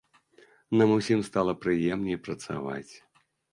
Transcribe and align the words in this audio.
Нам 0.81 0.93
усім 0.95 1.19
стала 1.29 1.53
прыемней 1.67 2.17
працаваць. 2.31 2.93